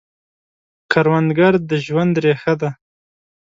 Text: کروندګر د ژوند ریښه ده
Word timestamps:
کروندګر 0.91 1.53
د 1.69 1.71
ژوند 1.85 2.13
ریښه 2.23 2.53
ده 2.61 2.69